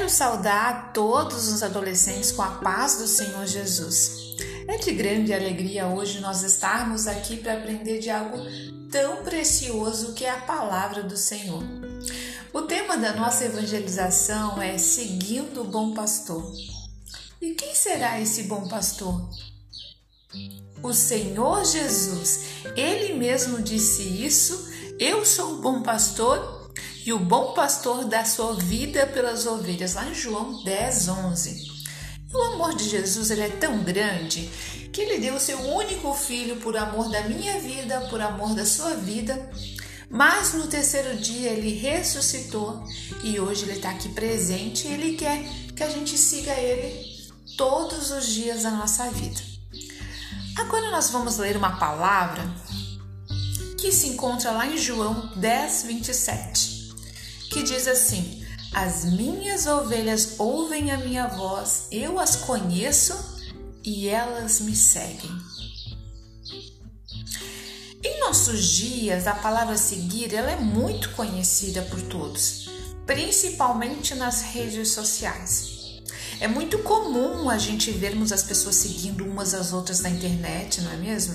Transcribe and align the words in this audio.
Quero 0.00 0.08
saudar 0.08 0.94
todos 0.94 1.48
os 1.48 1.62
adolescentes 1.62 2.32
com 2.32 2.40
a 2.40 2.52
paz 2.52 2.96
do 2.96 3.06
Senhor 3.06 3.46
Jesus. 3.46 4.34
É 4.66 4.78
de 4.78 4.92
grande 4.92 5.34
alegria 5.34 5.88
hoje 5.88 6.20
nós 6.20 6.42
estarmos 6.42 7.06
aqui 7.06 7.36
para 7.36 7.52
aprender 7.52 7.98
de 7.98 8.08
algo 8.08 8.38
tão 8.90 9.22
precioso 9.22 10.14
que 10.14 10.24
é 10.24 10.30
a 10.30 10.40
palavra 10.40 11.02
do 11.02 11.18
Senhor. 11.18 11.62
O 12.50 12.62
tema 12.62 12.96
da 12.96 13.12
nossa 13.12 13.44
evangelização 13.44 14.62
é 14.62 14.78
Seguindo 14.78 15.60
o 15.60 15.64
Bom 15.64 15.92
Pastor. 15.92 16.50
E 17.38 17.52
quem 17.52 17.74
será 17.74 18.18
esse 18.18 18.44
bom 18.44 18.66
pastor? 18.68 19.28
O 20.82 20.94
Senhor 20.94 21.62
Jesus. 21.66 22.40
Ele 22.74 23.12
mesmo 23.18 23.60
disse 23.60 24.02
isso. 24.02 24.66
Eu 24.98 25.26
sou 25.26 25.56
o 25.56 25.60
bom 25.60 25.82
pastor 25.82 26.59
e 27.04 27.12
o 27.12 27.18
bom 27.18 27.54
pastor 27.54 28.04
dá 28.04 28.24
sua 28.24 28.54
vida 28.54 29.06
pelas 29.06 29.46
ovelhas, 29.46 29.94
lá 29.94 30.06
em 30.06 30.14
João 30.14 30.62
10, 30.62 31.08
11. 31.08 31.70
E 32.30 32.36
o 32.36 32.42
amor 32.42 32.74
de 32.76 32.88
Jesus 32.88 33.30
ele 33.30 33.42
é 33.42 33.48
tão 33.48 33.82
grande 33.82 34.48
que 34.92 35.00
ele 35.00 35.18
deu 35.18 35.34
o 35.34 35.40
seu 35.40 35.58
único 35.58 36.12
filho 36.14 36.56
por 36.56 36.76
amor 36.76 37.10
da 37.10 37.22
minha 37.22 37.58
vida, 37.58 38.00
por 38.02 38.20
amor 38.20 38.54
da 38.54 38.64
sua 38.64 38.94
vida. 38.94 39.50
Mas 40.08 40.54
no 40.54 40.66
terceiro 40.66 41.16
dia 41.16 41.50
ele 41.50 41.74
ressuscitou 41.74 42.84
e 43.22 43.38
hoje 43.38 43.64
ele 43.64 43.72
está 43.72 43.90
aqui 43.90 44.08
presente 44.10 44.86
e 44.86 44.92
ele 44.92 45.16
quer 45.16 45.42
que 45.74 45.82
a 45.82 45.88
gente 45.88 46.18
siga 46.18 46.52
ele 46.52 47.08
todos 47.56 48.10
os 48.10 48.26
dias 48.26 48.62
da 48.62 48.70
nossa 48.70 49.10
vida. 49.10 49.40
Agora 50.56 50.90
nós 50.90 51.10
vamos 51.10 51.38
ler 51.38 51.56
uma 51.56 51.78
palavra 51.78 52.42
que 53.80 53.90
se 53.90 54.08
encontra 54.08 54.50
lá 54.50 54.66
em 54.66 54.76
João 54.76 55.32
10, 55.36 55.82
27 55.84 56.80
que 57.50 57.62
diz 57.62 57.86
assim: 57.88 58.42
As 58.72 59.04
minhas 59.04 59.66
ovelhas 59.66 60.36
ouvem 60.38 60.90
a 60.90 60.98
minha 60.98 61.26
voz, 61.26 61.88
eu 61.90 62.18
as 62.18 62.36
conheço 62.36 63.14
e 63.84 64.08
elas 64.08 64.60
me 64.60 64.74
seguem. 64.74 65.30
Em 68.02 68.20
nossos 68.20 68.64
dias, 68.64 69.26
a 69.26 69.34
palavra 69.34 69.76
seguir 69.76 70.32
ela 70.32 70.52
é 70.52 70.56
muito 70.56 71.10
conhecida 71.10 71.82
por 71.82 72.00
todos, 72.02 72.70
principalmente 73.04 74.14
nas 74.14 74.40
redes 74.40 74.88
sociais. 74.90 75.80
É 76.40 76.48
muito 76.48 76.78
comum 76.78 77.50
a 77.50 77.58
gente 77.58 77.90
vermos 77.90 78.32
as 78.32 78.42
pessoas 78.42 78.76
seguindo 78.76 79.26
umas 79.26 79.52
às 79.52 79.74
outras 79.74 80.00
na 80.00 80.08
internet, 80.08 80.80
não 80.80 80.90
é 80.90 80.96
mesmo? 80.96 81.34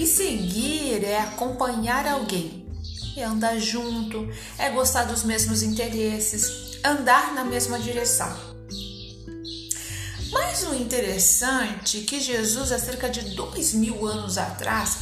E 0.00 0.06
seguir 0.06 1.04
é 1.04 1.18
acompanhar 1.18 2.06
alguém, 2.06 2.66
é 3.18 3.22
andar 3.22 3.58
junto, 3.58 4.30
é 4.56 4.70
gostar 4.70 5.04
dos 5.04 5.24
mesmos 5.24 5.62
interesses, 5.62 6.78
andar 6.82 7.34
na 7.34 7.44
mesma 7.44 7.78
direção. 7.78 8.34
Mas 10.32 10.62
o 10.62 10.74
interessante 10.74 11.98
é 11.98 12.04
que 12.04 12.18
Jesus, 12.18 12.72
há 12.72 12.78
cerca 12.78 13.10
de 13.10 13.36
dois 13.36 13.74
mil 13.74 14.06
anos 14.06 14.38
atrás, 14.38 14.96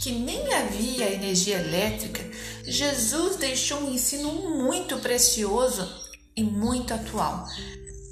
que 0.00 0.12
nem 0.12 0.54
havia 0.54 1.12
energia 1.12 1.58
elétrica, 1.58 2.24
Jesus 2.62 3.34
deixou 3.38 3.80
um 3.80 3.92
ensino 3.92 4.32
muito 4.32 4.96
precioso 4.98 5.92
e 6.36 6.44
muito 6.44 6.94
atual, 6.94 7.48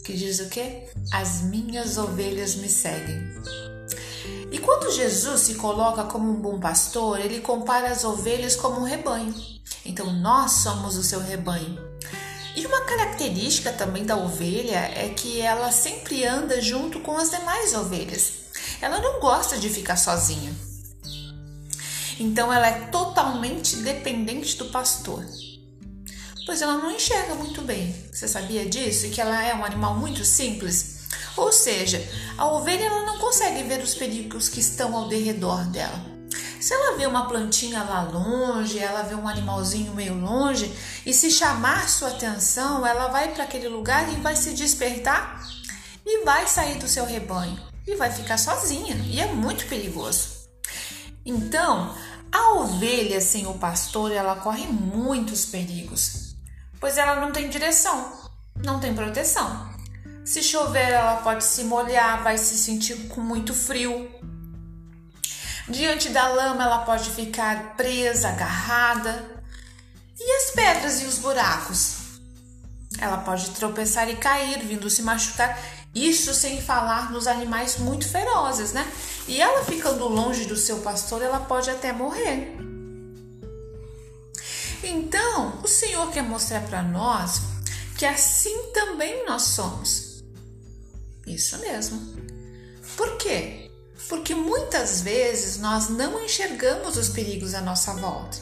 que 0.05 0.13
diz 0.13 0.41
o 0.41 0.49
que? 0.49 0.83
As 1.13 1.43
minhas 1.43 1.97
ovelhas 1.97 2.57
me 2.57 2.69
seguem. 2.69 3.23
E 4.51 4.59
quando 4.59 4.93
Jesus 4.93 5.41
se 5.41 5.55
coloca 5.55 6.05
como 6.05 6.31
um 6.31 6.41
bom 6.41 6.59
pastor, 6.59 7.21
ele 7.21 7.41
compara 7.41 7.89
as 7.89 8.05
ovelhas 8.05 8.57
como 8.57 8.81
um 8.81 8.85
rebanho. 8.85 9.35
Então 9.85 10.13
nós 10.13 10.53
somos 10.53 10.97
o 10.97 11.03
seu 11.03 11.21
rebanho. 11.21 11.79
E 12.57 12.65
uma 12.67 12.83
característica 12.83 13.73
também 13.73 14.05
da 14.05 14.17
ovelha 14.17 14.79
é 14.95 15.09
que 15.09 15.41
ela 15.41 15.73
sempre 15.73 16.25
anda 16.25 16.61
junto 16.61 17.01
com 17.01 17.17
as 17.17 17.31
demais 17.31 17.75
ovelhas. 17.75 18.33
Ela 18.81 19.01
não 19.01 19.19
gosta 19.19 19.59
de 19.59 19.69
ficar 19.69 19.97
sozinha. 19.97 20.55
Então 22.19 22.53
ela 22.53 22.69
é 22.69 22.81
totalmente 22.87 23.77
dependente 23.77 24.57
do 24.57 24.67
pastor. 24.67 25.25
Pois 26.47 26.63
ela 26.63 26.79
não 26.79 26.91
enxerga 26.91 27.35
muito 27.35 27.63
bem. 27.63 27.95
Você 28.13 28.29
sabia 28.29 28.67
disso? 28.67 29.07
E 29.07 29.11
que 29.11 29.21
ela 29.21 29.43
é 29.43 29.55
um 29.55 29.65
animal 29.65 29.97
muito 29.97 30.25
simples? 30.25 30.94
Ou 31.37 31.53
seja, 31.53 32.07
a 32.39 32.47
ovelha 32.47 32.85
ela 32.85 33.05
não 33.05 33.19
consegue 33.19 33.63
ver 33.65 33.81
os 33.81 33.95
perigos 33.95 34.49
que 34.49 34.61
estão 34.61 34.97
ao 34.97 35.09
derredor 35.09 35.65
dela. 35.67 36.15
Se 36.61 36.73
ela 36.73 36.97
vê 36.97 37.07
uma 37.07 37.29
plantinha 37.29 37.83
lá 37.83 38.03
longe, 38.03 38.79
ela 38.79 39.03
vê 39.03 39.15
um 39.15 39.29
animalzinho 39.29 39.93
meio 39.95 40.15
longe 40.15 40.73
e 41.05 41.13
se 41.13 41.31
chamar 41.31 41.89
sua 41.89 42.09
atenção, 42.09 42.87
ela 42.87 43.09
vai 43.09 43.35
para 43.35 43.45
aquele 43.45 43.69
lugar 43.69 44.11
e 44.11 44.17
vai 44.17 44.35
se 44.35 44.55
despertar 44.55 45.47
e 46.07 46.25
vai 46.25 46.47
sair 46.47 46.79
do 46.79 46.89
seu 46.89 47.05
rebanho 47.05 47.61
e 47.87 47.95
vai 47.97 48.11
ficar 48.11 48.39
sozinha 48.39 48.97
e 49.05 49.21
é 49.21 49.27
muito 49.27 49.67
perigoso. 49.67 50.49
Então, 51.27 51.95
a 52.33 52.53
ovelha 52.55 53.21
sem 53.21 53.47
o 53.47 53.59
pastor, 53.59 54.11
ela 54.11 54.37
corre 54.37 54.67
muitos 54.67 55.45
perigos, 55.45 56.35
pois 56.81 56.97
ela 56.97 57.21
não 57.21 57.31
tem 57.31 57.51
direção, 57.51 58.11
não 58.57 58.81
tem 58.81 58.95
proteção. 58.95 59.74
Se 60.25 60.43
chover, 60.43 60.91
ela 60.91 61.17
pode 61.17 61.45
se 61.45 61.65
molhar, 61.65 62.23
vai 62.23 62.39
se 62.39 62.57
sentir 62.57 63.09
com 63.09 63.21
muito 63.21 63.53
frio. 63.53 64.11
Diante 65.69 66.09
da 66.09 66.29
lama, 66.29 66.63
ela 66.63 66.79
pode 66.79 67.11
ficar 67.11 67.77
presa, 67.77 68.29
agarrada. 68.29 69.43
E 70.19 70.37
as 70.37 70.51
pedras 70.53 71.03
e 71.03 71.05
os 71.05 71.19
buracos? 71.19 71.97
Ela 72.99 73.19
pode 73.19 73.51
tropeçar 73.51 74.09
e 74.09 74.17
cair, 74.17 74.61
vindo 74.61 74.89
se 74.89 75.03
machucar. 75.03 75.59
Isso 75.95 76.33
sem 76.33 76.61
falar 76.61 77.13
nos 77.13 77.27
animais 77.27 77.77
muito 77.77 78.09
ferozes, 78.09 78.73
né? 78.73 78.91
E 79.29 79.41
ela 79.41 79.65
ficando 79.65 80.09
longe 80.09 80.47
do 80.47 80.57
seu 80.57 80.79
pastor, 80.79 81.23
ela 81.23 81.41
pode 81.41 81.69
até 81.69 81.93
morrer. 81.93 82.57
Então, 84.83 85.61
o 85.63 85.69
Senhor 85.69 86.11
quer 86.11 86.23
mostrar 86.23 86.61
para 86.63 86.83
nós 86.83 87.43
que 87.97 88.05
assim 88.05 88.73
também 88.73 89.25
nós 89.27 89.43
somos. 89.43 90.04
Isso 91.27 91.59
mesmo. 91.59 92.01
Por 92.97 93.17
quê? 93.17 93.71
Porque 94.09 94.35
muitas 94.35 95.01
vezes 95.01 95.59
nós 95.59 95.89
não 95.89 96.23
enxergamos 96.23 96.97
os 96.97 97.09
perigos 97.09 97.55
à 97.55 97.61
nossa 97.61 97.95
volta. 97.95 98.37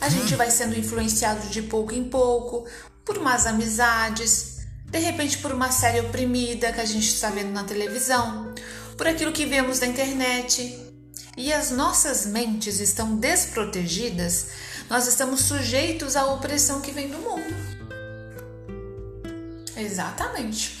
A 0.00 0.08
gente 0.08 0.34
vai 0.36 0.50
sendo 0.50 0.78
influenciado 0.78 1.48
de 1.48 1.62
pouco 1.62 1.92
em 1.92 2.04
pouco 2.04 2.66
por 3.04 3.18
más 3.20 3.46
amizades, 3.46 4.58
de 4.86 4.98
repente 4.98 5.38
por 5.38 5.52
uma 5.52 5.70
série 5.70 6.00
oprimida 6.00 6.72
que 6.72 6.80
a 6.80 6.84
gente 6.84 7.08
está 7.08 7.30
vendo 7.30 7.52
na 7.52 7.64
televisão, 7.64 8.54
por 8.96 9.06
aquilo 9.06 9.32
que 9.32 9.46
vemos 9.46 9.80
na 9.80 9.86
internet. 9.86 10.86
E 11.36 11.52
as 11.52 11.70
nossas 11.70 12.26
mentes 12.26 12.80
estão 12.80 13.16
desprotegidas, 13.16 14.48
nós 14.90 15.06
estamos 15.06 15.42
sujeitos 15.42 16.16
à 16.16 16.26
opressão 16.26 16.80
que 16.80 16.90
vem 16.90 17.08
do 17.08 17.18
mundo. 17.18 17.77
Exatamente. 19.78 20.76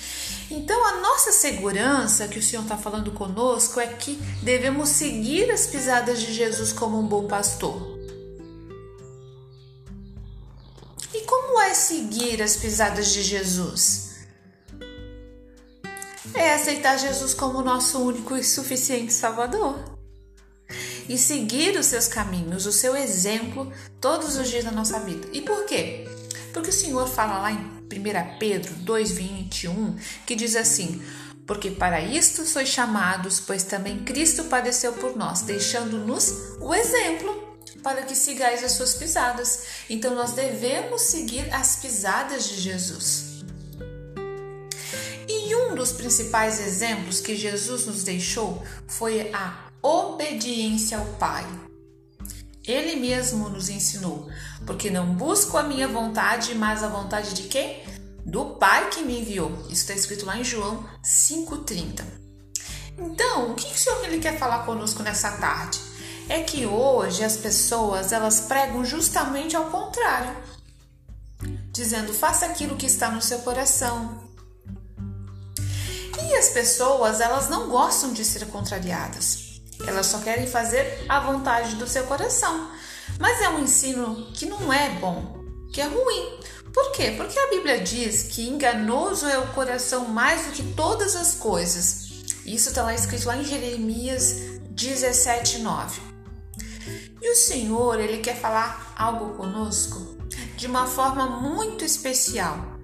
Então, 0.50 0.82
a 0.86 1.00
nossa 1.00 1.30
segurança 1.30 2.26
que 2.26 2.38
o 2.38 2.42
Senhor 2.42 2.62
está 2.62 2.76
falando 2.76 3.12
conosco 3.12 3.78
é 3.78 3.86
que 3.86 4.14
devemos 4.42 4.88
seguir 4.88 5.50
as 5.50 5.66
pisadas 5.66 6.20
de 6.20 6.32
Jesus 6.32 6.72
como 6.72 6.98
um 6.98 7.06
bom 7.06 7.26
pastor. 7.28 7.98
E 11.14 11.20
como 11.22 11.60
é 11.60 11.74
seguir 11.74 12.42
as 12.42 12.56
pisadas 12.56 13.08
de 13.08 13.22
Jesus? 13.22 14.08
É 16.34 16.54
aceitar 16.54 16.98
Jesus 16.98 17.34
como 17.34 17.62
nosso 17.62 17.98
único 17.98 18.36
e 18.36 18.42
suficiente 18.42 19.12
Salvador. 19.12 19.78
E 21.08 21.16
seguir 21.18 21.78
os 21.78 21.86
seus 21.86 22.06
caminhos, 22.06 22.66
o 22.66 22.72
seu 22.72 22.96
exemplo, 22.96 23.70
todos 24.00 24.36
os 24.36 24.48
dias 24.48 24.64
da 24.64 24.70
nossa 24.70 25.00
vida. 25.00 25.28
E 25.32 25.42
por 25.42 25.64
quê? 25.64 26.06
Porque 26.52 26.70
o 26.70 26.72
Senhor 26.72 27.06
fala 27.06 27.38
lá 27.38 27.52
em 27.52 27.77
1 27.90 28.38
Pedro 28.38 28.74
2,21, 28.84 29.98
que 30.26 30.34
diz 30.34 30.54
assim: 30.54 31.02
Porque 31.46 31.70
para 31.70 32.00
isto 32.00 32.44
sois 32.44 32.68
chamados, 32.68 33.40
pois 33.40 33.62
também 33.64 34.04
Cristo 34.04 34.44
padeceu 34.44 34.92
por 34.92 35.16
nós, 35.16 35.42
deixando-nos 35.42 36.32
o 36.60 36.74
exemplo 36.74 37.48
para 37.82 38.02
que 38.02 38.14
sigais 38.14 38.62
as 38.62 38.72
suas 38.72 38.94
pisadas. 38.94 39.64
Então 39.88 40.14
nós 40.14 40.32
devemos 40.32 41.02
seguir 41.02 41.52
as 41.54 41.76
pisadas 41.76 42.48
de 42.48 42.60
Jesus. 42.60 43.28
E 45.28 45.54
um 45.54 45.74
dos 45.74 45.92
principais 45.92 46.58
exemplos 46.60 47.20
que 47.20 47.36
Jesus 47.36 47.86
nos 47.86 48.02
deixou 48.02 48.62
foi 48.86 49.30
a 49.32 49.68
obediência 49.82 50.98
ao 50.98 51.06
Pai. 51.14 51.44
Ele 52.68 52.96
mesmo 52.96 53.48
nos 53.48 53.70
ensinou, 53.70 54.28
porque 54.66 54.90
não 54.90 55.14
busco 55.14 55.56
a 55.56 55.62
minha 55.62 55.88
vontade, 55.88 56.54
mas 56.54 56.82
a 56.82 56.88
vontade 56.88 57.32
de 57.32 57.44
quem? 57.44 57.82
Do 58.26 58.56
Pai 58.56 58.90
que 58.90 59.00
me 59.02 59.22
enviou. 59.22 59.50
Isso 59.70 59.80
está 59.80 59.94
escrito 59.94 60.26
lá 60.26 60.36
em 60.36 60.44
João 60.44 60.86
5,30. 61.02 62.04
Então, 62.98 63.52
o 63.52 63.54
que 63.54 63.72
o 63.72 63.78
Senhor 63.78 64.04
ele 64.04 64.18
quer 64.18 64.38
falar 64.38 64.66
conosco 64.66 65.02
nessa 65.02 65.32
tarde? 65.38 65.80
É 66.28 66.42
que 66.42 66.66
hoje 66.66 67.24
as 67.24 67.38
pessoas 67.38 68.12
elas 68.12 68.40
pregam 68.42 68.84
justamente 68.84 69.56
ao 69.56 69.70
contrário. 69.70 70.36
dizendo: 71.72 72.12
faça 72.12 72.44
aquilo 72.44 72.76
que 72.76 72.84
está 72.84 73.10
no 73.10 73.22
seu 73.22 73.38
coração. 73.38 74.28
E 76.22 76.34
as 76.34 76.50
pessoas, 76.50 77.22
elas 77.22 77.48
não 77.48 77.70
gostam 77.70 78.12
de 78.12 78.26
ser 78.26 78.44
contrariadas. 78.48 79.47
Elas 79.86 80.06
só 80.06 80.18
querem 80.18 80.46
fazer 80.46 81.04
a 81.08 81.20
vontade 81.20 81.76
do 81.76 81.86
seu 81.86 82.04
coração. 82.04 82.70
Mas 83.18 83.40
é 83.40 83.48
um 83.48 83.60
ensino 83.60 84.30
que 84.32 84.46
não 84.46 84.72
é 84.72 84.90
bom, 84.90 85.44
que 85.72 85.80
é 85.80 85.86
ruim. 85.86 86.40
Por 86.72 86.92
quê? 86.92 87.14
Porque 87.16 87.38
a 87.38 87.50
Bíblia 87.50 87.80
diz 87.80 88.24
que 88.24 88.48
enganoso 88.48 89.26
é 89.26 89.38
o 89.38 89.48
coração 89.48 90.06
mais 90.08 90.46
do 90.46 90.52
que 90.52 90.62
todas 90.74 91.16
as 91.16 91.34
coisas. 91.34 92.08
Isso 92.44 92.68
está 92.68 92.82
lá 92.82 92.94
escrito 92.94 93.26
lá 93.26 93.36
em 93.36 93.44
Jeremias 93.44 94.34
17, 94.70 95.58
9. 95.58 96.00
E 97.20 97.30
o 97.30 97.34
Senhor, 97.34 97.98
Ele 97.98 98.18
quer 98.18 98.36
falar 98.36 98.94
algo 98.96 99.34
conosco 99.34 100.16
de 100.56 100.66
uma 100.66 100.86
forma 100.86 101.26
muito 101.26 101.84
especial, 101.84 102.78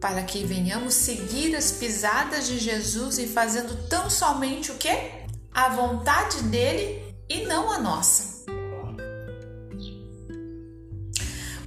para 0.00 0.22
que 0.22 0.44
venhamos 0.44 0.94
seguir 0.94 1.54
as 1.54 1.72
pisadas 1.72 2.46
de 2.46 2.58
Jesus 2.58 3.18
e 3.18 3.26
fazendo 3.26 3.88
tão 3.88 4.10
somente 4.10 4.70
o 4.70 4.74
que? 4.74 5.21
A 5.54 5.68
vontade 5.68 6.42
dele 6.44 7.14
e 7.28 7.44
não 7.44 7.70
a 7.70 7.78
nossa. 7.78 8.32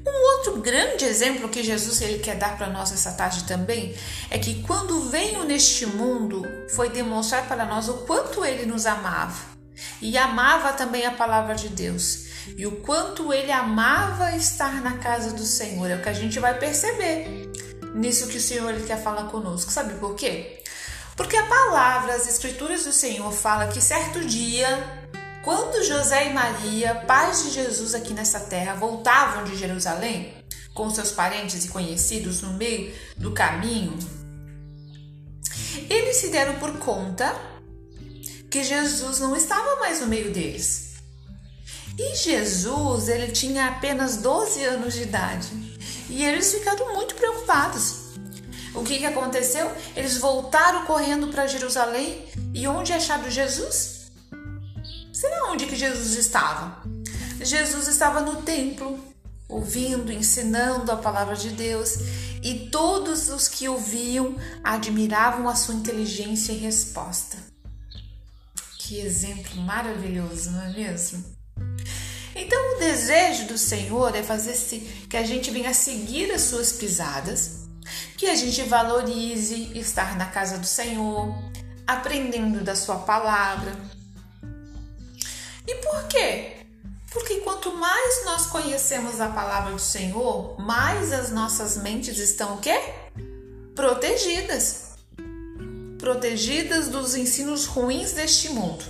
Um 0.07 0.37
outro 0.37 0.61
grande 0.61 1.05
exemplo 1.05 1.49
que 1.49 1.63
Jesus 1.63 2.01
ele 2.01 2.19
quer 2.19 2.35
dar 2.35 2.57
para 2.57 2.67
nós 2.67 2.91
essa 2.91 3.11
tarde 3.11 3.43
também 3.45 3.95
é 4.29 4.37
que 4.37 4.61
quando 4.63 5.09
veio 5.09 5.43
neste 5.43 5.85
mundo 5.85 6.43
foi 6.69 6.89
demonstrar 6.89 7.47
para 7.47 7.65
nós 7.65 7.89
o 7.89 8.05
quanto 8.05 8.45
ele 8.45 8.65
nos 8.65 8.85
amava 8.85 9.55
e 10.01 10.17
amava 10.17 10.73
também 10.73 11.05
a 11.05 11.11
palavra 11.11 11.55
de 11.55 11.69
Deus. 11.69 12.25
E 12.57 12.65
o 12.67 12.77
quanto 12.81 13.33
ele 13.33 13.51
amava 13.51 14.35
estar 14.35 14.81
na 14.81 14.97
casa 14.97 15.33
do 15.33 15.43
Senhor. 15.43 15.89
É 15.89 15.95
o 15.95 16.01
que 16.01 16.09
a 16.09 16.13
gente 16.13 16.39
vai 16.39 16.57
perceber 16.57 17.51
nisso 17.95 18.27
que 18.27 18.37
o 18.37 18.41
Senhor 18.41 18.69
ele 18.69 18.85
quer 18.85 19.01
falar 19.01 19.25
conosco. 19.25 19.71
Sabe 19.71 19.95
por 19.95 20.15
quê? 20.15 20.61
Porque 21.15 21.37
a 21.37 21.45
palavra, 21.45 22.13
as 22.13 22.27
escrituras 22.27 22.83
do 22.83 22.91
Senhor 22.91 23.31
fala 23.31 23.67
que 23.67 23.81
certo 23.81 24.23
dia, 24.25 24.67
quando 25.43 25.83
José 25.83 26.29
e 26.29 26.33
Maria, 26.33 26.95
pais 27.07 27.43
de 27.43 27.51
Jesus 27.51 27.95
aqui 27.95 28.13
nessa 28.13 28.39
terra, 28.41 28.75
voltavam 28.75 29.43
de 29.45 29.55
Jerusalém 29.55 30.33
com 30.73 30.89
seus 30.89 31.11
parentes 31.11 31.63
e 31.63 31.69
conhecidos 31.69 32.41
no 32.41 32.53
meio 32.53 32.93
do 33.15 33.31
caminho, 33.31 33.97
eles 35.89 36.17
se 36.17 36.29
deram 36.29 36.59
por 36.59 36.77
conta 36.79 37.33
que 38.51 38.63
Jesus 38.63 39.19
não 39.19 39.35
estava 39.35 39.77
mais 39.77 40.01
no 40.01 40.07
meio 40.07 40.31
deles. 40.31 40.95
E 41.97 42.15
Jesus, 42.15 43.07
ele 43.07 43.31
tinha 43.31 43.67
apenas 43.67 44.17
12 44.17 44.63
anos 44.65 44.93
de 44.93 45.03
idade. 45.03 45.47
E 46.09 46.25
eles 46.25 46.53
ficaram 46.53 46.93
muito 46.93 47.15
preocupados. 47.15 48.04
O 48.75 48.83
que, 48.83 48.99
que 48.99 49.05
aconteceu? 49.05 49.71
Eles 49.95 50.17
voltaram 50.17 50.85
correndo 50.85 51.29
para 51.29 51.47
Jerusalém. 51.47 52.25
E 52.53 52.67
onde 52.67 52.93
acharam 52.93 53.29
Jesus? 53.29 54.11
Será 55.13 55.51
onde 55.51 55.65
que 55.65 55.75
Jesus 55.75 56.15
estava? 56.15 56.83
Jesus 57.41 57.87
estava 57.87 58.21
no 58.21 58.41
templo, 58.41 58.99
ouvindo, 59.47 60.11
ensinando 60.11 60.91
a 60.91 60.97
palavra 60.97 61.35
de 61.35 61.51
Deus. 61.51 61.95
E 62.43 62.69
todos 62.69 63.29
os 63.29 63.47
que 63.47 63.67
ouviam 63.67 64.35
admiravam 64.63 65.47
a 65.47 65.55
sua 65.55 65.75
inteligência 65.75 66.51
e 66.51 66.57
resposta. 66.57 67.37
Que 68.79 68.99
exemplo 68.99 69.59
maravilhoso, 69.61 70.51
não 70.51 70.61
é 70.61 70.69
mesmo? 70.73 71.23
Então, 72.35 72.75
o 72.75 72.79
desejo 72.79 73.47
do 73.47 73.57
Senhor 73.57 74.13
é 74.13 74.21
fazer 74.21 74.53
que 75.09 75.15
a 75.15 75.23
gente 75.23 75.49
venha 75.49 75.73
seguir 75.73 76.31
as 76.31 76.41
suas 76.41 76.73
pisadas, 76.73 77.64
que 78.17 78.27
a 78.27 78.35
gente 78.35 78.63
valorize 78.63 79.77
estar 79.77 80.17
na 80.17 80.25
casa 80.25 80.57
do 80.57 80.65
Senhor, 80.65 81.35
aprendendo 81.85 82.63
da 82.63 82.75
sua 82.75 82.97
palavra. 82.99 83.73
E 85.67 85.75
por 85.75 86.07
quê? 86.07 86.57
Porque 87.11 87.37
quanto 87.41 87.75
mais 87.75 88.25
nós 88.25 88.45
conhecemos 88.47 89.21
a 89.21 89.29
palavra 89.29 89.71
do 89.71 89.79
Senhor, 89.79 90.59
mais 90.59 91.11
as 91.11 91.31
nossas 91.31 91.77
mentes 91.77 92.17
estão 92.17 92.55
o 92.55 92.57
quê? 92.59 92.77
Protegidas 93.73 94.85
protegidas 96.05 96.87
dos 96.87 97.15
ensinos 97.15 97.65
ruins 97.65 98.11
deste 98.11 98.49
mundo. 98.49 98.85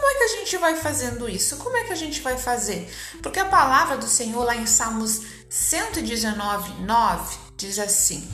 Como 0.00 0.12
é 0.12 0.14
que 0.14 0.24
a 0.24 0.38
gente 0.38 0.56
vai 0.56 0.76
fazendo 0.76 1.28
isso? 1.28 1.58
Como 1.58 1.76
é 1.76 1.84
que 1.84 1.92
a 1.92 1.96
gente 1.96 2.22
vai 2.22 2.38
fazer? 2.38 2.90
Porque 3.22 3.38
a 3.38 3.44
palavra 3.44 3.98
do 3.98 4.06
Senhor 4.06 4.42
lá 4.44 4.56
em 4.56 4.66
Salmos 4.66 5.20
119, 5.50 6.82
9 6.84 7.36
diz 7.54 7.78
assim: 7.78 8.26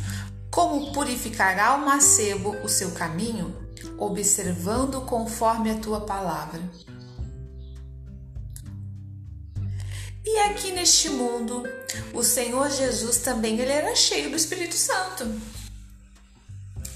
Como 0.48 0.92
purificará 0.92 1.74
o 1.74 1.84
macebo 1.84 2.56
o 2.62 2.68
seu 2.68 2.92
caminho, 2.92 3.52
observando 3.98 5.00
conforme 5.00 5.72
a 5.72 5.78
tua 5.80 6.02
palavra. 6.02 6.62
E 10.24 10.38
aqui 10.38 10.70
neste 10.70 11.08
mundo, 11.08 11.64
o 12.14 12.22
Senhor 12.22 12.70
Jesus 12.70 13.18
também 13.18 13.58
ele 13.58 13.72
era 13.72 13.92
cheio 13.96 14.30
do 14.30 14.36
Espírito 14.36 14.76
Santo 14.76 15.24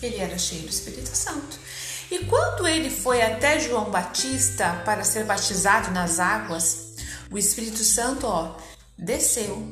ele 0.02 0.16
era 0.16 0.38
cheio 0.38 0.62
do 0.62 0.68
Espírito 0.68 1.14
Santo. 1.14 1.58
E 2.10 2.24
quando 2.24 2.66
ele 2.66 2.90
foi 2.90 3.22
até 3.22 3.60
João 3.60 3.88
Batista 3.88 4.82
para 4.84 5.04
ser 5.04 5.24
batizado 5.24 5.92
nas 5.92 6.18
águas, 6.18 6.96
o 7.30 7.38
Espírito 7.38 7.84
Santo, 7.84 8.26
ó, 8.26 8.56
desceu. 8.98 9.64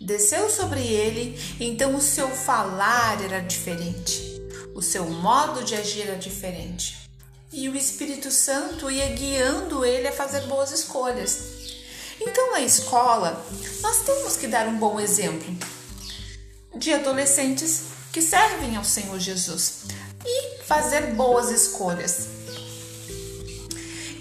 Desceu 0.00 0.50
sobre 0.50 0.80
ele, 0.80 1.38
então 1.60 1.94
o 1.94 2.00
seu 2.00 2.28
falar 2.28 3.22
era 3.22 3.40
diferente, 3.40 4.42
o 4.74 4.82
seu 4.82 5.08
modo 5.08 5.62
de 5.62 5.76
agir 5.76 6.02
era 6.02 6.16
diferente. 6.16 6.98
E 7.52 7.68
o 7.68 7.76
Espírito 7.76 8.30
Santo 8.30 8.90
ia 8.90 9.08
guiando 9.10 9.84
ele 9.84 10.08
a 10.08 10.12
fazer 10.12 10.40
boas 10.42 10.72
escolhas. 10.72 11.38
Então, 12.20 12.52
na 12.52 12.60
escola, 12.60 13.44
nós 13.80 14.02
temos 14.02 14.36
que 14.36 14.46
dar 14.46 14.66
um 14.66 14.78
bom 14.78 14.98
exemplo 14.98 15.54
de 16.76 16.92
adolescentes 16.92 17.84
que 18.12 18.22
servem 18.22 18.76
ao 18.76 18.84
Senhor 18.84 19.18
Jesus 19.18 19.84
e 20.24 20.62
fazer 20.64 21.14
boas 21.14 21.50
escolhas. 21.50 22.28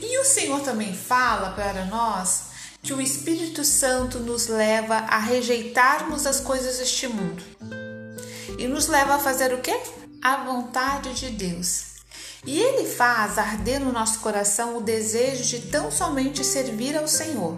E 0.01 0.17
o 0.19 0.25
Senhor 0.25 0.61
também 0.61 0.93
fala 0.93 1.51
para 1.51 1.85
nós 1.85 2.49
que 2.81 2.93
o 2.93 3.01
Espírito 3.01 3.63
Santo 3.63 4.19
nos 4.19 4.47
leva 4.47 4.95
a 4.95 5.19
rejeitarmos 5.19 6.25
as 6.25 6.39
coisas 6.39 6.77
deste 6.77 7.07
mundo 7.07 7.43
e 8.57 8.67
nos 8.67 8.87
leva 8.87 9.15
a 9.15 9.19
fazer 9.19 9.53
o 9.53 9.59
que? 9.59 9.77
A 10.21 10.43
vontade 10.43 11.13
de 11.13 11.29
Deus. 11.29 11.89
E 12.45 12.57
ele 12.59 12.87
faz 12.87 13.37
arder 13.37 13.79
no 13.79 13.91
nosso 13.91 14.19
coração 14.19 14.77
o 14.77 14.81
desejo 14.81 15.43
de 15.43 15.59
tão 15.67 15.91
somente 15.91 16.43
servir 16.43 16.97
ao 16.97 17.07
Senhor. 17.07 17.57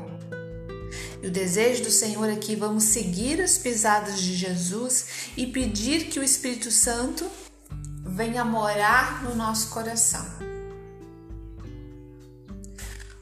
E 1.22 1.28
o 1.28 1.32
desejo 1.32 1.84
do 1.84 1.92
Senhor 1.92 2.30
é 2.30 2.36
que 2.36 2.56
vamos 2.56 2.86
seguir 2.86 3.40
as 3.42 3.58
pisadas 3.58 4.20
de 4.20 4.36
Jesus 4.36 5.06
e 5.38 5.46
pedir 5.46 6.06
que 6.06 6.20
o 6.20 6.24
Espírito 6.24 6.72
Santo 6.72 7.30
venha 8.12 8.44
morar 8.44 9.24
no 9.24 9.36
nosso 9.36 9.70
coração. 9.70 10.26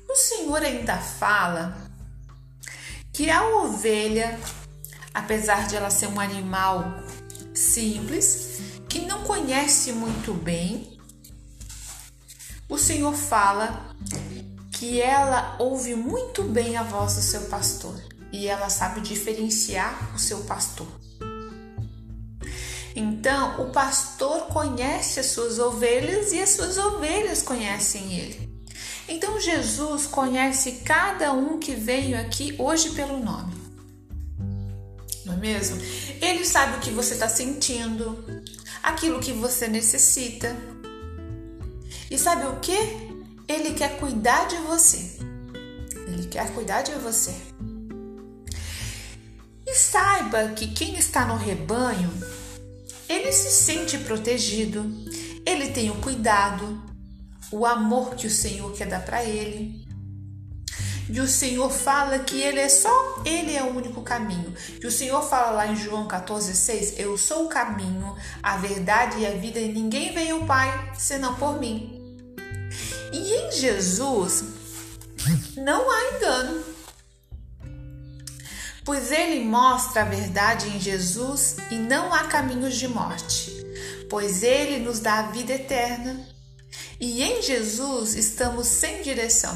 O 0.10 0.15
Senhor 0.15 0.62
ainda 0.63 0.98
fala 0.98 1.77
que 3.13 3.29
a 3.29 3.46
ovelha, 3.58 4.39
apesar 5.13 5.67
de 5.67 5.75
ela 5.75 5.91
ser 5.91 6.08
um 6.08 6.19
animal 6.19 7.03
simples, 7.53 8.60
que 8.89 9.01
não 9.01 9.24
conhece 9.24 9.91
muito 9.93 10.34
bem, 10.34 11.00
o 12.67 12.77
Senhor 12.77 13.13
fala 13.13 13.96
que 14.72 15.00
ela 15.00 15.55
ouve 15.60 15.93
muito 15.93 16.43
bem 16.43 16.77
a 16.77 16.84
voz 16.84 17.15
do 17.15 17.22
seu 17.22 17.41
pastor 17.41 17.96
e 18.31 18.48
ela 18.48 18.69
sabe 18.69 19.01
diferenciar 19.01 20.15
o 20.15 20.19
seu 20.19 20.39
pastor. 20.46 20.88
Então, 23.00 23.62
o 23.62 23.72
pastor 23.72 24.48
conhece 24.48 25.22
as 25.22 25.27
suas 25.27 25.58
ovelhas 25.58 26.34
e 26.34 26.41
as 26.41 26.50
suas 26.50 26.77
ovelhas 26.77 27.41
conhecem 27.41 28.13
ele. 28.13 28.50
Então, 29.08 29.39
Jesus 29.39 30.06
conhece 30.06 30.82
cada 30.84 31.32
um 31.32 31.58
que 31.58 31.74
veio 31.74 32.20
aqui 32.20 32.53
hoje 32.60 32.89
pelo 32.89 33.18
nome. 33.18 33.53
Não 35.24 35.34
é 35.34 35.38
mesmo? 35.38 35.77
Ele 36.22 36.44
sabe 36.44 36.75
o 36.75 36.82
que 36.82 36.91
você 36.91 37.13
está 37.13 37.29
sentindo, 37.29 38.22
aquilo 38.84 39.22
que 39.22 39.32
você 39.32 39.70
necessita. 39.70 40.53
E 42.12 42.18
sabe 42.18 42.48
o 42.48 42.60
que? 42.60 42.77
Ele 43.48 43.75
quer 43.75 43.98
cuidar 43.98 44.46
de 44.50 44.58
você. 44.58 45.20
Ele 46.06 46.27
quer 46.27 46.53
cuidar 46.53 46.82
de 46.82 46.91
você. 46.96 47.34
E 49.65 49.74
saiba 49.74 50.50
que 50.50 50.68
quem 50.74 50.98
está 50.98 51.25
no 51.25 51.38
rebanho, 51.38 52.12
ele 53.10 53.32
se 53.32 53.50
sente 53.51 53.98
protegido, 53.98 54.86
ele 55.46 55.72
tem 55.72 55.89
o 55.89 55.96
cuidado, 55.96 56.80
o 57.51 57.66
amor 57.66 58.13
que 58.16 58.28
o 58.28 58.32
Senhor 58.32 58.72
quer 58.74 58.88
dar 58.88 59.04
para 59.04 59.24
ele. 59.24 59.89
E 61.12 61.20
o 61.20 61.28
Senhor 61.28 61.72
fala 61.72 62.20
que 62.20 62.39
ele 62.39 62.60
é 62.60 62.70
só, 62.70 63.24
ele 63.25 63.56
é 63.56 63.63
o 63.63 63.75
único 63.75 64.04
caminho. 64.04 64.54
E 64.80 64.86
o 64.86 64.92
Senhor 64.92 65.24
fala 65.24 65.50
lá 65.50 65.68
em 65.68 65.75
João 65.75 66.08
14:6, 66.08 67.00
eu 67.00 67.18
sou 67.18 67.46
o 67.46 67.50
caminho, 67.50 68.16
a 68.44 68.58
verdade 68.58 69.18
e 69.18 69.25
a 69.25 69.32
vida, 69.32 69.60
e 69.60 69.74
ninguém 69.74 70.13
vem 70.13 70.30
ao 70.30 70.46
Pai 70.46 70.92
senão 70.96 71.34
por 71.34 71.60
mim. 71.60 72.00
E 73.12 73.34
em 73.34 73.51
Jesus 73.51 74.44
não 75.58 75.89
há 75.89 76.16
engano. 76.16 76.63
Pois 78.89 79.12
ele 79.12 79.46
mostra 79.46 80.01
a 80.01 80.05
verdade 80.05 80.67
em 80.67 80.79
Jesus 80.79 81.58
e 81.69 81.75
não 81.75 82.12
há 82.12 82.24
caminhos 82.24 82.75
de 82.75 82.88
morte, 82.88 83.51
pois 84.10 84.41
ele 84.41 84.79
nos 84.79 85.00
dá 85.00 85.19
a 85.19 85.27
vida 85.29 85.53
eterna. 85.53 86.27
E 87.00 87.22
em 87.22 87.39
Jesus 87.39 88.15
estamos 88.15 88.65
sem 88.65 89.03
direção. 89.03 89.55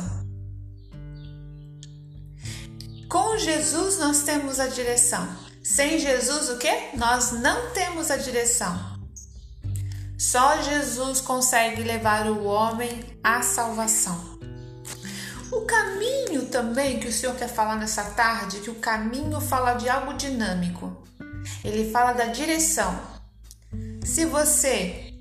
Com 3.10 3.36
Jesus 3.40 3.98
nós 3.98 4.22
temos 4.22 4.60
a 4.60 4.68
direção. 4.68 5.28
Sem 5.64 5.98
Jesus 5.98 6.50
o 6.50 6.60
que? 6.60 6.96
Nós 6.96 7.32
não 7.32 7.72
temos 7.72 8.12
a 8.12 8.18
direção. 8.18 9.00
Só 10.16 10.62
Jesus 10.62 11.22
consegue 11.22 11.82
levar 11.82 12.28
o 12.28 12.44
homem 12.44 13.20
à 13.24 13.42
salvação. 13.42 14.38
O 15.52 15.62
caminho 15.62 16.33
também 16.54 17.00
que 17.00 17.08
o 17.08 17.12
Senhor 17.12 17.36
quer 17.36 17.50
falar 17.50 17.78
nessa 17.78 18.04
tarde, 18.12 18.60
que 18.60 18.70
o 18.70 18.76
caminho 18.76 19.42
fala 19.42 19.74
de 19.74 19.90
algo 19.90 20.14
dinâmico. 20.14 21.04
Ele 21.66 21.92
fala 21.92 22.14
da 22.14 22.26
direção. 22.26 22.98
Se 24.06 24.24
você 24.26 25.12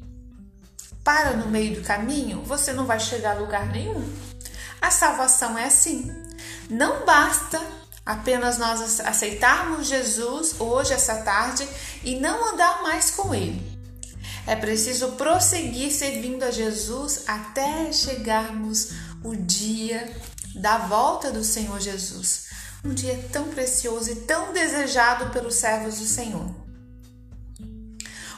para 1.03 1.33
no 1.33 1.49
meio 1.49 1.77
do 1.77 1.83
caminho, 1.83 2.43
você 2.43 2.75
não 2.75 2.85
vai 2.85 3.01
chegar 3.01 3.35
a 3.35 3.41
lugar 3.41 3.67
nenhum. 3.69 4.07
A 4.81 4.91
salvação 4.91 5.57
é 5.57 5.65
assim. 5.65 6.13
Não 6.69 7.07
basta 7.07 7.59
Apenas 8.05 8.59
nós 8.59 8.99
aceitarmos 8.99 9.87
Jesus 9.87 10.57
hoje, 10.59 10.93
essa 10.93 11.23
tarde, 11.23 11.69
e 12.03 12.17
não 12.17 12.53
andar 12.53 12.83
mais 12.83 13.13
com 13.13 13.33
Ele. 13.33 13.63
É 14.45 14.57
preciso 14.57 15.13
prosseguir 15.13 15.93
servindo 15.93 16.43
a 16.43 16.51
Jesus 16.51 17.23
até 17.29 17.93
chegarmos 17.93 18.91
o 19.23 19.37
dia 19.37 20.13
da 20.55 20.79
volta 20.79 21.31
do 21.31 21.45
Senhor 21.45 21.81
Jesus. 21.81 22.47
Um 22.85 22.93
dia 22.93 23.29
tão 23.33 23.49
precioso 23.49 24.11
e 24.11 24.17
tão 24.17 24.53
desejado 24.53 25.31
pelos 25.31 25.55
servos 25.55 25.99
do 25.99 26.05
Senhor. 26.05 26.51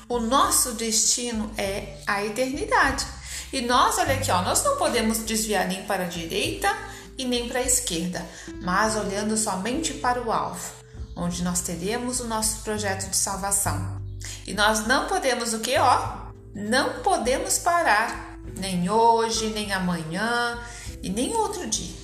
O 0.09 0.19
nosso 0.19 0.73
destino 0.73 1.51
é 1.57 1.99
a 2.07 2.25
eternidade. 2.25 3.07
E 3.53 3.63
nós, 3.63 3.97
olha 3.99 4.15
aqui, 4.15 4.31
ó, 4.31 4.43
nós 4.43 4.63
não 4.63 4.77
podemos 4.77 5.19
desviar 5.19 5.67
nem 5.67 5.85
para 5.85 6.05
a 6.05 6.09
direita 6.09 6.69
e 7.17 7.25
nem 7.25 7.49
para 7.49 7.61
a 7.61 7.63
esquerda, 7.63 8.27
mas 8.61 8.97
olhando 8.97 9.37
somente 9.37 9.95
para 9.95 10.21
o 10.21 10.31
alvo, 10.31 10.73
onde 11.17 11.43
nós 11.43 11.61
teremos 11.61 12.21
o 12.21 12.27
nosso 12.27 12.63
projeto 12.63 13.09
de 13.09 13.17
salvação. 13.17 14.03
E 14.47 14.53
nós 14.53 14.87
não 14.87 15.07
podemos 15.07 15.55
o 15.55 15.61
que, 15.61 15.79
ó? 15.79 16.25
Não 16.55 17.01
podemos 17.03 17.59
parar, 17.59 18.37
nem 18.59 18.91
hoje, 18.91 19.51
nem 19.51 19.73
amanhã 19.73 20.59
e 21.03 21.09
nem 21.09 21.35
outro 21.35 21.67
dia. 21.67 22.04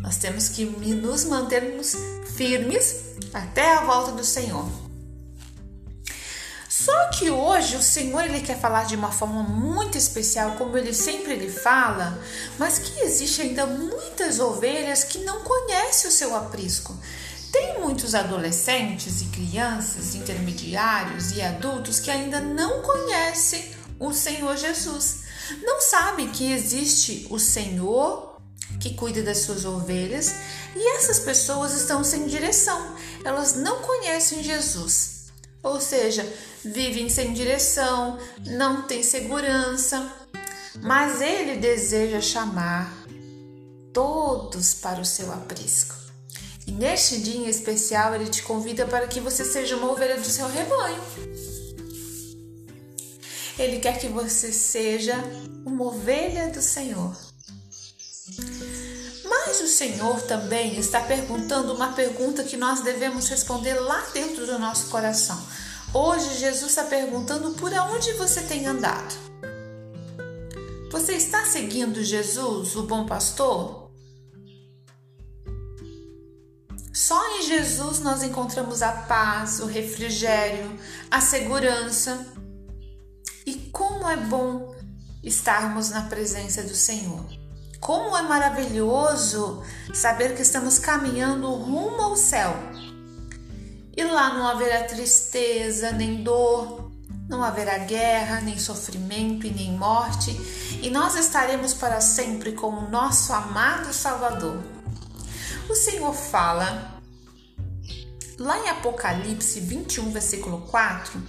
Nós 0.00 0.16
temos 0.16 0.48
que 0.48 0.64
nos 0.64 1.24
mantermos 1.24 1.94
firmes 2.36 3.16
até 3.32 3.74
a 3.76 3.84
volta 3.84 4.12
do 4.12 4.24
Senhor. 4.24 4.68
Só 6.68 7.08
que 7.10 7.28
hoje 7.28 7.76
o 7.76 7.82
Senhor 7.82 8.24
ele 8.24 8.40
quer 8.40 8.58
falar 8.58 8.84
de 8.84 8.94
uma 8.94 9.10
forma 9.10 9.42
muito 9.42 9.98
especial, 9.98 10.52
como 10.52 10.76
ele 10.76 10.94
sempre 10.94 11.34
lhe 11.34 11.50
fala, 11.50 12.18
mas 12.56 12.78
que 12.78 13.00
existe 13.00 13.42
ainda 13.42 13.66
muitas 13.66 14.38
ovelhas 14.38 15.02
que 15.02 15.18
não 15.18 15.40
conhecem 15.40 16.08
o 16.08 16.12
seu 16.12 16.36
aprisco. 16.36 16.96
Tem 17.50 17.80
muitos 17.80 18.14
adolescentes 18.14 19.22
e 19.22 19.24
crianças, 19.26 20.14
intermediários 20.14 21.32
e 21.32 21.42
adultos 21.42 21.98
que 21.98 22.10
ainda 22.10 22.40
não 22.40 22.82
conhecem 22.82 23.72
o 23.98 24.12
Senhor 24.12 24.56
Jesus. 24.56 25.22
Não 25.62 25.80
sabem 25.80 26.28
que 26.28 26.52
existe 26.52 27.26
o 27.30 27.38
Senhor 27.38 28.27
que 28.80 28.94
cuida 28.94 29.22
das 29.22 29.38
suas 29.38 29.64
ovelhas 29.64 30.32
e 30.74 30.96
essas 30.96 31.18
pessoas 31.18 31.72
estão 31.72 32.04
sem 32.04 32.26
direção. 32.26 32.94
Elas 33.24 33.54
não 33.54 33.82
conhecem 33.82 34.42
Jesus. 34.42 35.26
Ou 35.62 35.80
seja, 35.80 36.24
vivem 36.64 37.08
sem 37.08 37.32
direção, 37.32 38.18
não 38.46 38.82
têm 38.82 39.02
segurança. 39.02 40.12
Mas 40.80 41.20
ele 41.20 41.56
deseja 41.56 42.20
chamar 42.20 42.92
todos 43.92 44.74
para 44.74 45.00
o 45.00 45.04
seu 45.04 45.32
aprisco. 45.32 45.96
E 46.66 46.70
neste 46.70 47.18
dia 47.18 47.48
especial, 47.48 48.14
ele 48.14 48.26
te 48.26 48.42
convida 48.42 48.86
para 48.86 49.08
que 49.08 49.20
você 49.20 49.44
seja 49.44 49.76
uma 49.76 49.90
ovelha 49.90 50.18
do 50.18 50.26
seu 50.26 50.46
rebanho. 50.46 51.02
Ele 53.58 53.80
quer 53.80 53.98
que 53.98 54.06
você 54.06 54.52
seja 54.52 55.16
uma 55.64 55.86
ovelha 55.86 56.48
do 56.50 56.62
Senhor. 56.62 57.27
Mas 59.68 59.74
o 59.74 59.76
Senhor 59.76 60.22
também 60.22 60.78
está 60.78 61.02
perguntando 61.02 61.74
uma 61.74 61.92
pergunta 61.92 62.42
que 62.42 62.56
nós 62.56 62.80
devemos 62.80 63.28
responder 63.28 63.74
lá 63.74 64.00
dentro 64.14 64.46
do 64.46 64.58
nosso 64.58 64.88
coração. 64.88 65.38
Hoje 65.92 66.38
Jesus 66.38 66.70
está 66.70 66.84
perguntando 66.84 67.50
por 67.50 67.70
onde 67.70 68.14
você 68.14 68.40
tem 68.40 68.66
andado. 68.66 69.14
Você 70.90 71.12
está 71.12 71.44
seguindo 71.44 72.02
Jesus, 72.02 72.76
o 72.76 72.84
bom 72.84 73.04
pastor? 73.04 73.90
Só 76.94 77.36
em 77.36 77.42
Jesus 77.42 77.98
nós 77.98 78.22
encontramos 78.22 78.80
a 78.80 78.92
paz, 78.92 79.60
o 79.60 79.66
refrigério, 79.66 80.78
a 81.10 81.20
segurança. 81.20 82.26
E 83.44 83.54
como 83.70 84.08
é 84.08 84.16
bom 84.16 84.74
estarmos 85.22 85.90
na 85.90 86.04
presença 86.04 86.62
do 86.62 86.74
Senhor. 86.74 87.37
Como 87.80 88.16
é 88.16 88.22
maravilhoso 88.22 89.62
saber 89.94 90.34
que 90.34 90.42
estamos 90.42 90.78
caminhando 90.78 91.48
rumo 91.54 92.00
ao 92.02 92.16
céu 92.16 92.54
e 93.98 94.04
lá 94.04 94.32
não 94.32 94.46
haverá 94.46 94.84
tristeza, 94.84 95.90
nem 95.90 96.22
dor, 96.22 96.92
não 97.28 97.42
haverá 97.42 97.78
guerra, 97.78 98.40
nem 98.40 98.56
sofrimento 98.56 99.44
e 99.44 99.50
nem 99.50 99.72
morte, 99.72 100.30
e 100.80 100.88
nós 100.88 101.16
estaremos 101.16 101.74
para 101.74 102.00
sempre 102.00 102.52
com 102.52 102.68
o 102.68 102.88
nosso 102.88 103.32
amado 103.32 103.92
Salvador. 103.92 104.62
O 105.68 105.74
Senhor 105.74 106.14
fala 106.14 107.00
lá 108.38 108.58
em 108.60 108.68
Apocalipse 108.68 109.58
21, 109.58 110.12
versículo 110.12 110.60
4: 110.62 111.20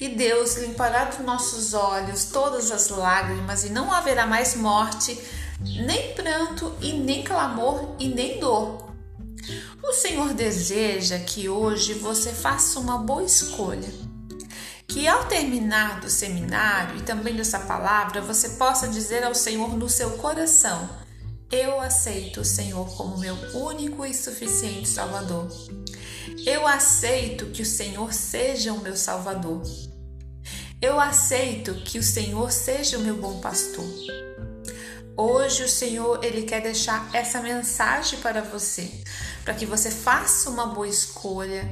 E 0.00 0.08
Deus 0.08 0.56
limpará 0.56 1.04
dos 1.04 1.20
nossos 1.20 1.74
olhos 1.74 2.24
todas 2.24 2.72
as 2.72 2.88
lágrimas, 2.88 3.64
e 3.64 3.70
não 3.70 3.92
haverá 3.92 4.26
mais 4.26 4.56
morte, 4.56 5.16
nem 5.60 6.14
pranto, 6.14 6.74
e 6.80 6.92
nem 6.92 7.22
clamor, 7.22 7.94
e 7.98 8.08
nem 8.08 8.38
dor 8.38 8.90
o 9.82 9.92
Senhor 9.92 10.34
deseja 10.34 11.18
que 11.18 11.48
hoje 11.48 11.94
você 11.94 12.32
faça 12.32 12.78
uma 12.78 12.98
boa 12.98 13.24
escolha. 13.24 13.88
Que 14.86 15.08
ao 15.08 15.24
terminar 15.24 16.00
do 16.00 16.10
seminário 16.10 16.98
e 16.98 17.02
também 17.02 17.34
dessa 17.34 17.58
palavra, 17.60 18.20
você 18.20 18.50
possa 18.50 18.88
dizer 18.88 19.24
ao 19.24 19.34
Senhor 19.34 19.76
no 19.76 19.88
seu 19.88 20.10
coração: 20.12 20.88
Eu 21.50 21.80
aceito 21.80 22.40
o 22.40 22.44
Senhor 22.44 22.88
como 22.96 23.18
meu 23.18 23.34
único 23.54 24.04
e 24.04 24.14
suficiente 24.14 24.88
Salvador. 24.88 25.48
Eu 26.46 26.66
aceito 26.66 27.46
que 27.46 27.62
o 27.62 27.66
Senhor 27.66 28.12
seja 28.12 28.72
o 28.72 28.80
meu 28.80 28.96
Salvador. 28.96 29.62
Eu 30.80 31.00
aceito 31.00 31.74
que 31.84 31.98
o 31.98 32.02
Senhor 32.02 32.52
seja 32.52 32.96
o 32.96 33.02
meu 33.02 33.16
bom 33.16 33.40
pastor. 33.40 33.86
Hoje 35.22 35.64
o 35.64 35.68
Senhor 35.68 36.24
ele 36.24 36.44
quer 36.44 36.62
deixar 36.62 37.10
essa 37.12 37.42
mensagem 37.42 38.18
para 38.20 38.40
você, 38.40 38.90
para 39.44 39.52
que 39.52 39.66
você 39.66 39.90
faça 39.90 40.48
uma 40.48 40.68
boa 40.68 40.88
escolha, 40.88 41.68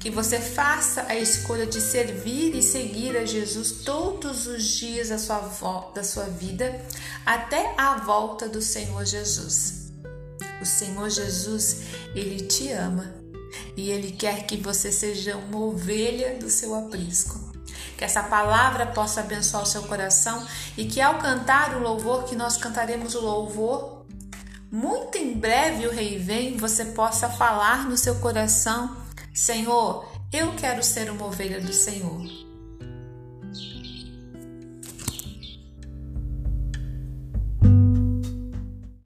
que 0.00 0.10
você 0.10 0.40
faça 0.40 1.02
a 1.02 1.14
escolha 1.14 1.64
de 1.64 1.80
servir 1.80 2.56
e 2.56 2.60
seguir 2.60 3.16
a 3.16 3.24
Jesus 3.24 3.84
todos 3.84 4.48
os 4.48 4.64
dias 4.64 5.10
da 5.10 5.18
sua, 5.18 5.92
da 5.94 6.02
sua 6.02 6.24
vida 6.24 6.84
até 7.24 7.72
a 7.78 7.98
volta 7.98 8.48
do 8.48 8.60
Senhor 8.60 9.04
Jesus. 9.04 9.92
O 10.60 10.66
Senhor 10.66 11.08
Jesus, 11.08 11.82
ele 12.16 12.48
te 12.48 12.72
ama 12.72 13.14
e 13.76 13.92
ele 13.92 14.10
quer 14.10 14.44
que 14.44 14.56
você 14.56 14.90
seja 14.90 15.36
uma 15.36 15.60
ovelha 15.60 16.36
do 16.36 16.50
seu 16.50 16.74
aprisco. 16.74 17.41
Que 18.02 18.06
essa 18.06 18.24
palavra 18.24 18.84
possa 18.86 19.20
abençoar 19.20 19.62
o 19.62 19.66
seu 19.66 19.84
coração 19.84 20.44
e 20.76 20.86
que 20.86 21.00
ao 21.00 21.18
cantar 21.18 21.76
o 21.76 21.78
louvor, 21.78 22.24
que 22.24 22.34
nós 22.34 22.56
cantaremos 22.56 23.14
o 23.14 23.20
louvor, 23.20 24.04
muito 24.68 25.16
em 25.16 25.34
breve 25.34 25.86
o 25.86 25.92
Rei 25.92 26.18
vem, 26.18 26.56
você 26.56 26.86
possa 26.86 27.28
falar 27.28 27.88
no 27.88 27.96
seu 27.96 28.16
coração: 28.16 28.96
Senhor, 29.32 30.04
eu 30.32 30.52
quero 30.56 30.82
ser 30.82 31.12
uma 31.12 31.26
ovelha 31.26 31.60
do 31.60 31.72
Senhor. 31.72 32.41